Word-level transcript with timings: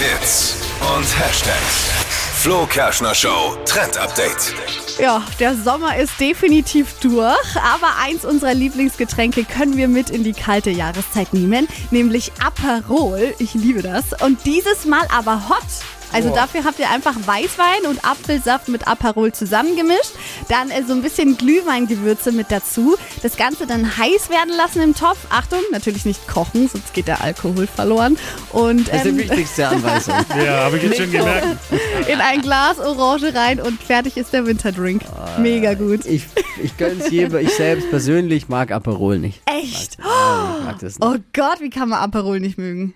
Hits 0.00 0.56
und 0.96 1.04
Hashtags. 1.18 1.90
Flo 2.40 2.64
Kerschner 2.64 3.14
Show 3.14 3.54
Trend 3.66 3.98
Update. 3.98 4.54
Ja, 4.98 5.22
der 5.38 5.54
Sommer 5.54 5.98
ist 5.98 6.18
definitiv 6.18 6.98
durch, 7.00 7.56
aber 7.56 7.96
eins 8.02 8.24
unserer 8.24 8.54
Lieblingsgetränke 8.54 9.44
können 9.44 9.76
wir 9.76 9.88
mit 9.88 10.08
in 10.08 10.24
die 10.24 10.32
kalte 10.32 10.70
Jahreszeit 10.70 11.34
nehmen, 11.34 11.68
nämlich 11.90 12.32
Aperol. 12.42 13.34
Ich 13.38 13.52
liebe 13.52 13.82
das. 13.82 14.18
Und 14.24 14.46
dieses 14.46 14.86
Mal 14.86 15.06
aber 15.14 15.50
hot. 15.50 15.66
Also 16.12 16.30
dafür 16.34 16.64
habt 16.64 16.78
ihr 16.78 16.90
einfach 16.90 17.14
Weißwein 17.26 17.86
und 17.88 18.04
Apfelsaft 18.04 18.68
mit 18.68 18.88
Aperol 18.88 19.32
zusammengemischt. 19.32 20.12
Dann 20.48 20.70
äh, 20.70 20.82
so 20.86 20.92
ein 20.92 21.02
bisschen 21.02 21.36
Glühweingewürze 21.36 22.32
mit 22.32 22.50
dazu. 22.50 22.96
Das 23.22 23.36
Ganze 23.36 23.66
dann 23.66 23.96
heiß 23.96 24.30
werden 24.30 24.54
lassen 24.56 24.80
im 24.82 24.94
Topf. 24.94 25.18
Achtung, 25.30 25.60
natürlich 25.72 26.04
nicht 26.04 26.26
kochen, 26.26 26.68
sonst 26.68 26.92
geht 26.94 27.06
der 27.08 27.22
Alkohol 27.22 27.66
verloren. 27.66 28.18
Und 28.52 28.88
Das 28.88 28.96
ist 28.96 29.04
die 29.04 29.08
ähm, 29.10 29.18
wichtigste 29.18 29.68
Anweisung. 29.68 30.14
Ja, 30.44 30.64
habe 30.64 30.78
ich 30.78 30.82
jetzt 30.84 30.96
schon 30.96 31.10
gemerkt. 31.10 31.46
in 32.08 32.20
ein 32.20 32.40
Glas 32.40 32.78
Orange 32.78 33.34
rein 33.34 33.60
und 33.60 33.82
fertig 33.82 34.16
ist 34.16 34.32
der 34.32 34.46
Winterdrink. 34.46 35.02
Mega 35.38 35.74
gut. 35.74 36.06
Ich, 36.06 36.24
ich 36.62 36.76
gönn's 36.76 37.10
jedem. 37.10 37.38
Ich 37.38 37.52
selbst 37.54 37.90
persönlich 37.90 38.48
mag 38.48 38.70
Aperol 38.72 39.18
nicht. 39.18 39.42
Echt? 39.46 39.98
Nein, 39.98 40.08
ich 40.58 40.64
mag 40.64 40.78
das 40.78 40.98
nicht. 40.98 41.02
Oh 41.02 41.16
Gott, 41.34 41.60
wie 41.60 41.70
kann 41.70 41.88
man 41.90 41.98
Aperol 42.00 42.40
nicht 42.40 42.58
mögen? 42.58 42.88